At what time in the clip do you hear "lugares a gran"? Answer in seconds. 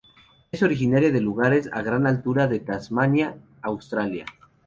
1.21-2.07